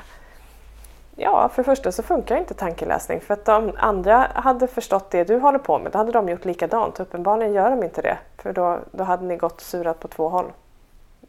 Ja, 1.21 1.49
för 1.49 1.63
det 1.63 1.67
första 1.67 1.93
så 1.93 2.03
funkar 2.03 2.37
inte 2.37 2.55
tankeläsning 2.55 3.21
för 3.21 3.35
att 3.35 3.49
om 3.49 3.73
andra 3.77 4.31
hade 4.35 4.67
förstått 4.67 5.11
det 5.11 5.25
du 5.25 5.39
håller 5.39 5.59
på 5.59 5.79
med 5.79 5.93
då 5.93 5.99
hade 5.99 6.13
de 6.13 6.29
gjort 6.29 6.45
likadant. 6.45 7.01
Uppenbarligen 7.01 7.53
gör 7.53 7.71
de 7.71 7.83
inte 7.83 8.03
det 8.03 8.19
för 8.37 8.53
då, 8.53 8.79
då 8.93 9.05
hade 9.05 9.25
ni 9.25 9.37
gått 9.37 9.61
surat 9.61 10.01
på 10.01 10.09
två 10.09 10.29
håll. 10.29 10.53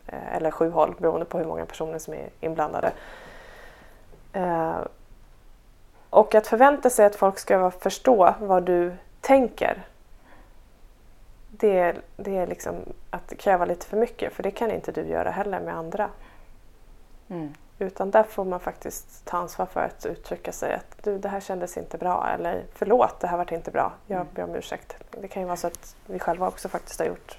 Eh, 0.07 0.35
eller 0.35 0.51
sju 0.51 0.69
håll 0.69 0.95
beroende 0.97 1.25
på 1.25 1.37
hur 1.37 1.45
många 1.45 1.65
personer 1.65 1.99
som 1.99 2.13
är 2.13 2.29
inblandade. 2.39 2.91
Eh, 4.33 4.77
och 6.09 6.35
att 6.35 6.47
förvänta 6.47 6.89
sig 6.89 7.05
att 7.05 7.15
folk 7.15 7.39
ska 7.39 7.71
förstå 7.71 8.33
vad 8.39 8.63
du 8.63 8.93
tänker 9.21 9.83
det, 11.49 11.95
det 12.15 12.37
är 12.37 12.47
liksom 12.47 12.75
att 13.09 13.37
kräva 13.37 13.65
lite 13.65 13.85
för 13.85 13.97
mycket 13.97 14.33
för 14.33 14.43
det 14.43 14.51
kan 14.51 14.71
inte 14.71 14.91
du 14.91 15.01
göra 15.01 15.31
heller 15.31 15.59
med 15.59 15.77
andra. 15.77 16.09
Mm. 17.29 17.53
Utan 17.79 18.11
där 18.11 18.23
får 18.23 18.45
man 18.45 18.59
faktiskt 18.59 19.25
ta 19.25 19.37
ansvar 19.37 19.65
för 19.65 19.81
att 19.81 20.05
uttrycka 20.05 20.51
sig 20.51 20.73
att 20.73 21.03
du, 21.03 21.17
det 21.17 21.29
här 21.29 21.39
kändes 21.39 21.77
inte 21.77 21.97
bra 21.97 22.29
eller 22.33 22.63
förlåt, 22.73 23.19
det 23.19 23.27
här 23.27 23.37
var 23.37 23.53
inte 23.53 23.71
bra, 23.71 23.93
jag 24.07 24.21
mm. 24.21 24.27
ber 24.33 24.43
om 24.43 24.55
ursäkt. 24.55 24.95
Det 25.21 25.27
kan 25.27 25.41
ju 25.41 25.45
vara 25.45 25.57
så 25.57 25.67
att 25.67 25.95
vi 26.05 26.19
själva 26.19 26.47
också 26.47 26.69
faktiskt 26.69 26.99
har 26.99 27.07
gjort 27.07 27.37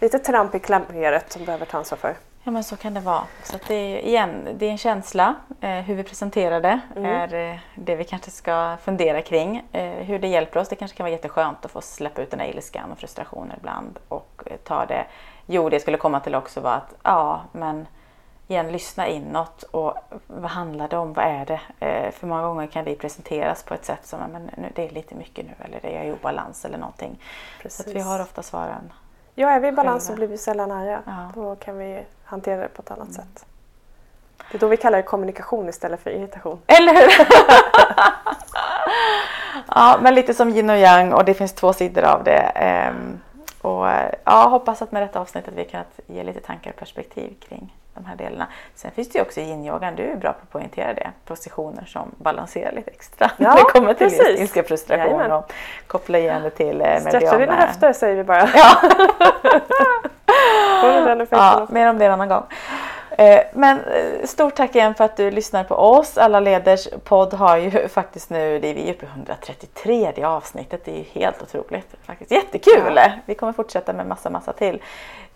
lite 0.00 0.18
tramp 0.18 0.54
i 0.54 0.58
klaveret 0.58 1.32
som 1.32 1.44
behöver 1.44 1.66
ta 1.66 1.78
ansvar 1.78 1.98
för. 1.98 2.16
Ja 2.42 2.50
men 2.50 2.64
så 2.64 2.76
kan 2.76 2.94
det 2.94 3.00
vara. 3.00 3.22
Så 3.42 3.58
det, 3.68 3.74
är, 3.74 3.98
igen, 3.98 4.48
det 4.58 4.66
är 4.66 4.70
en 4.70 4.78
känsla. 4.78 5.34
Eh, 5.60 5.70
hur 5.70 5.94
vi 5.94 6.02
presenterar 6.02 6.60
det 6.60 6.80
mm. 6.96 7.04
är 7.04 7.52
eh, 7.52 7.58
det 7.74 7.96
vi 7.96 8.04
kanske 8.04 8.30
ska 8.30 8.76
fundera 8.82 9.22
kring. 9.22 9.62
Eh, 9.72 9.82
hur 9.82 10.18
det 10.18 10.28
hjälper 10.28 10.60
oss. 10.60 10.68
Det 10.68 10.76
kanske 10.76 10.96
kan 10.96 11.04
vara 11.04 11.12
jätteskönt 11.12 11.64
att 11.64 11.70
få 11.70 11.80
släppa 11.80 12.22
ut 12.22 12.30
den 12.30 12.40
här 12.40 12.46
ilskan 12.46 12.92
och 12.92 12.98
frustrationen 12.98 13.56
ibland 13.58 13.98
och 14.08 14.42
eh, 14.46 14.56
ta 14.56 14.86
det. 14.86 15.06
Jo, 15.46 15.68
det 15.68 15.80
skulle 15.80 15.96
komma 15.96 16.20
till 16.20 16.34
också 16.34 16.60
var 16.60 16.72
att 16.72 16.94
ja, 17.02 17.42
men 17.52 17.86
igen 18.48 18.72
lyssna 18.72 19.08
inåt 19.08 19.62
och 19.62 19.94
vad 20.26 20.50
handlar 20.50 20.88
det 20.88 20.96
om? 20.96 21.12
Vad 21.12 21.24
är 21.24 21.46
det? 21.46 21.60
Eh, 21.86 22.12
för 22.12 22.26
många 22.26 22.42
gånger 22.42 22.66
kan 22.66 22.84
det 22.84 22.94
presenteras 22.94 23.62
på 23.62 23.74
ett 23.74 23.84
sätt 23.84 24.06
som 24.06 24.20
men 24.32 24.50
nu, 24.56 24.68
det 24.74 24.88
är 24.88 24.90
lite 24.90 25.14
mycket 25.14 25.46
nu 25.46 25.52
eller 25.64 25.80
det 25.80 25.96
är 25.96 26.04
i 26.04 26.12
obalans 26.12 26.64
eller 26.64 26.78
någonting. 26.78 27.22
Precis. 27.62 27.84
Så 27.84 27.90
att 27.90 27.96
vi 27.96 28.00
har 28.00 28.22
ofta 28.22 28.42
svaren. 28.42 28.92
Ja, 29.34 29.50
är 29.50 29.60
vi 29.60 29.68
i 29.68 29.72
balans 29.72 30.06
så 30.06 30.14
blir 30.14 30.26
vi 30.26 30.38
sällan 30.38 30.70
arga. 30.70 31.02
Ja. 31.06 31.32
Då 31.34 31.56
kan 31.56 31.78
vi 31.78 32.02
hantera 32.24 32.60
det 32.60 32.68
på 32.68 32.82
ett 32.82 32.90
annat 32.90 33.08
mm. 33.08 33.14
sätt. 33.14 33.46
Det 34.50 34.56
är 34.56 34.60
då 34.60 34.68
vi 34.68 34.76
kallar 34.76 34.98
det 34.98 35.02
kommunikation 35.02 35.68
istället 35.68 36.00
för 36.00 36.10
irritation. 36.10 36.60
Eller 36.66 36.94
hur! 36.94 37.10
ja, 39.68 39.98
men 40.02 40.14
lite 40.14 40.34
som 40.34 40.48
yin 40.48 40.70
och 40.70 40.76
yang 40.76 41.12
och 41.12 41.24
det 41.24 41.34
finns 41.34 41.52
två 41.52 41.72
sidor 41.72 42.02
av 42.02 42.24
det. 42.24 42.52
Um, 42.92 43.20
och 43.70 43.86
ja, 44.24 44.48
hoppas 44.48 44.82
att 44.82 44.92
med 44.92 45.02
detta 45.02 45.20
avsnittet 45.20 45.54
vi 45.56 45.64
kan 45.64 45.84
ge 46.06 46.22
lite 46.22 46.40
tankar 46.40 46.70
och 46.70 46.76
perspektiv 46.76 47.34
kring 47.48 47.74
de 47.98 48.06
här 48.08 48.16
delarna. 48.16 48.46
Sen 48.74 48.90
finns 48.90 49.08
det 49.08 49.18
ju 49.18 49.22
också 49.22 49.40
yin-yogan, 49.40 49.96
du 49.96 50.02
är 50.02 50.16
bra 50.16 50.32
på 50.32 50.38
att 50.42 50.50
poängtera 50.50 50.94
det, 50.94 51.10
positioner 51.24 51.84
som 51.84 52.14
balanserar 52.16 52.72
lite 52.72 52.90
extra 52.90 53.30
ja, 53.36 53.48
när 53.48 53.56
det 53.56 53.62
kommer 53.62 53.94
till 53.94 54.40
ilska, 54.40 54.62
frustration 54.62 55.06
Jajamän. 55.06 55.32
och 55.32 55.52
koppla 55.86 56.18
igen 56.18 56.42
det 56.42 56.50
till 56.50 56.80
eh, 56.80 57.00
Stretcha 57.00 57.38
dina 57.38 57.54
höfter 57.54 57.92
säger 57.92 58.16
vi 58.16 58.24
bara. 58.24 58.48
Ja. 58.54 58.76
ja, 61.30 61.66
mer 61.70 61.90
om 61.90 61.98
det 61.98 62.06
en 62.06 62.12
annan 62.12 62.28
gång. 62.28 62.42
Eh, 63.18 63.40
men 63.52 63.78
eh, 63.78 64.26
stort 64.26 64.54
tack 64.54 64.74
igen 64.74 64.94
för 64.94 65.04
att 65.04 65.16
du 65.16 65.30
lyssnar 65.30 65.64
på 65.64 65.74
oss. 65.74 66.18
Alla 66.18 66.40
leders 66.40 66.88
podd 67.04 67.34
har 67.34 67.56
ju 67.56 67.88
faktiskt 67.88 68.30
nu, 68.30 68.58
det 68.58 68.68
är 68.68 68.74
vi 68.74 68.90
uppe 68.92 69.06
i 69.06 69.08
133 69.08 70.12
i 70.16 70.22
avsnittet. 70.22 70.84
Det 70.84 70.90
är 70.90 70.96
ju 70.96 71.04
helt 71.12 71.42
otroligt. 71.42 71.94
Faktiskt 72.02 72.30
jättekul! 72.30 72.92
Ja. 72.96 73.10
Vi 73.26 73.34
kommer 73.34 73.52
fortsätta 73.52 73.92
med 73.92 74.06
massa, 74.06 74.30
massa 74.30 74.52
till. 74.52 74.82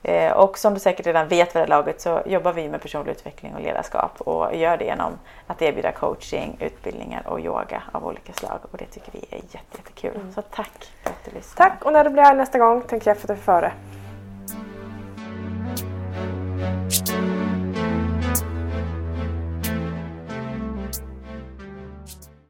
Eh, 0.03 0.33
och 0.33 0.59
som 0.59 0.75
du 0.75 0.81
säkert 0.81 1.07
redan 1.07 1.29
vet 1.29 1.49
vid 1.49 1.55
det 1.55 1.59
här 1.59 1.67
laget 1.67 2.01
så 2.01 2.23
jobbar 2.27 2.53
vi 2.53 2.69
med 2.69 2.83
personlig 2.83 3.13
utveckling 3.13 3.55
och 3.55 3.61
ledarskap 3.61 4.21
och 4.21 4.57
gör 4.57 4.77
det 4.77 4.85
genom 4.85 5.13
att 5.47 5.63
erbjuda 5.63 5.93
coaching, 5.93 6.57
utbildningar 6.61 7.23
och 7.27 7.41
yoga 7.41 7.83
av 7.93 8.07
olika 8.07 8.33
slag. 8.33 8.59
Och 8.71 8.79
det 8.79 8.85
tycker 8.85 9.13
vi 9.13 9.27
är 9.31 9.37
jätte, 9.37 9.77
jättekul. 9.77 10.17
Mm. 10.17 10.33
Så 10.33 10.43
tack 10.43 10.91
för 11.03 11.11
att 11.11 11.25
du 11.25 11.31
lyssnar. 11.31 11.69
Tack 11.69 11.85
och 11.85 11.93
när 11.93 12.05
du 12.05 12.11
blir 12.11 12.23
här 12.23 12.35
nästa 12.35 12.59
gång, 12.59 12.83
tänk 12.89 13.07
efter 13.07 13.37
före. 13.37 13.73